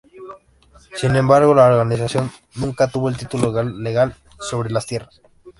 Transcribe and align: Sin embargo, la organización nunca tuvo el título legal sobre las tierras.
Sin 0.95 1.15
embargo, 1.15 1.53
la 1.53 1.67
organización 1.67 2.31
nunca 2.55 2.89
tuvo 2.89 3.07
el 3.09 3.17
título 3.17 3.61
legal 3.63 4.15
sobre 4.39 4.71
las 4.71 4.87
tierras. 4.87 5.21